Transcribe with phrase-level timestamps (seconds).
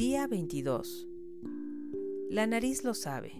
[0.00, 1.06] 22.
[2.30, 3.32] La nariz lo sabe.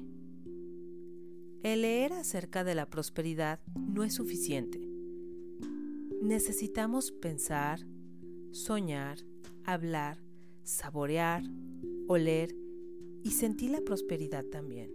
[1.62, 4.78] El leer acerca de la prosperidad no es suficiente.
[6.20, 7.80] Necesitamos pensar,
[8.50, 9.20] soñar,
[9.64, 10.18] hablar,
[10.62, 11.42] saborear,
[12.08, 12.54] oler
[13.24, 14.92] y sentir la prosperidad también.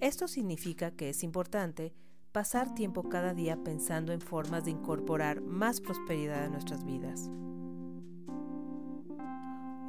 [0.00, 1.94] Esto significa que es importante
[2.32, 7.30] pasar tiempo cada día pensando en formas de incorporar más prosperidad a nuestras vidas.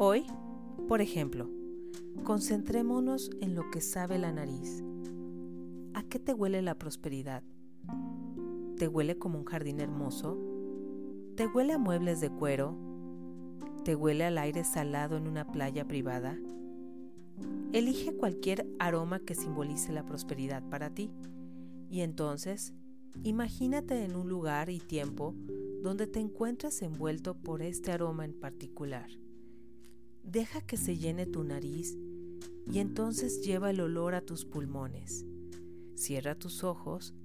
[0.01, 0.25] Hoy,
[0.87, 1.49] por ejemplo,
[2.23, 4.81] concentrémonos en lo que sabe la nariz.
[5.93, 7.43] ¿A qué te huele la prosperidad?
[8.77, 10.37] ¿Te huele como un jardín hermoso?
[11.35, 12.77] ¿Te huele a muebles de cuero?
[13.83, 16.39] ¿Te huele al aire salado en una playa privada?
[17.73, 21.11] Elige cualquier aroma que simbolice la prosperidad para ti
[21.89, 22.73] y entonces
[23.23, 25.35] imagínate en un lugar y tiempo
[25.83, 29.09] donde te encuentras envuelto por este aroma en particular.
[30.31, 31.97] Deja que se llene tu nariz
[32.71, 35.25] y entonces lleva el olor a tus pulmones.
[35.95, 37.15] Cierra tus ojos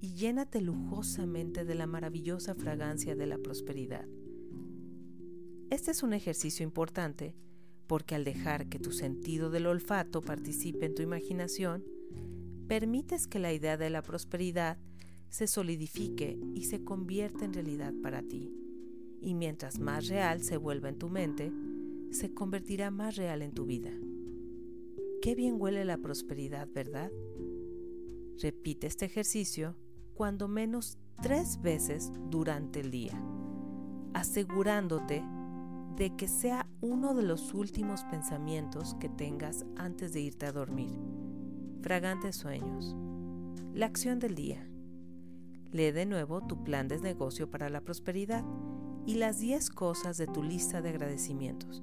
[0.00, 4.06] y llénate lujosamente de la maravillosa fragancia de la prosperidad.
[5.70, 7.34] Este es un ejercicio importante
[7.88, 11.84] porque al dejar que tu sentido del olfato participe en tu imaginación,
[12.68, 14.78] permites que la idea de la prosperidad
[15.30, 18.54] se solidifique y se convierta en realidad para ti.
[19.20, 21.50] Y mientras más real se vuelva en tu mente,
[22.12, 23.90] se convertirá más real en tu vida.
[25.20, 27.10] Qué bien huele la prosperidad, ¿verdad?
[28.40, 29.76] Repite este ejercicio
[30.14, 33.20] cuando menos tres veces durante el día,
[34.14, 35.24] asegurándote
[35.96, 40.90] de que sea uno de los últimos pensamientos que tengas antes de irte a dormir.
[41.82, 42.96] Fragantes sueños.
[43.74, 44.68] La acción del día.
[45.70, 48.44] Lee de nuevo tu plan de negocio para la prosperidad
[49.06, 51.82] y las 10 cosas de tu lista de agradecimientos.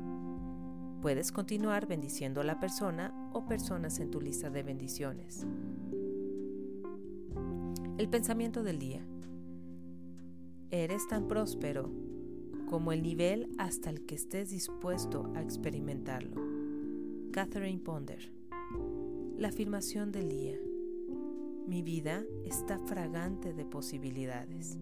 [1.01, 5.47] Puedes continuar bendiciendo a la persona o personas en tu lista de bendiciones.
[7.97, 9.03] El pensamiento del día.
[10.69, 11.89] Eres tan próspero
[12.69, 16.35] como el nivel hasta el que estés dispuesto a experimentarlo.
[17.31, 18.31] Catherine Ponder.
[19.37, 20.59] La afirmación del día.
[21.65, 24.77] Mi vida está fragante de posibilidades.